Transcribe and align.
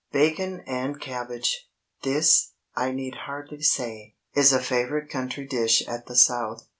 BACON 0.11 0.61
AND 0.65 0.99
CABBAGE. 0.99 1.69
This, 2.01 2.53
I 2.75 2.89
need 2.91 3.13
hardly 3.27 3.61
say, 3.61 4.15
is 4.33 4.51
a 4.51 4.59
favorite 4.59 5.11
country 5.11 5.45
dish 5.45 5.87
at 5.87 6.07
the 6.07 6.15
South. 6.15 6.65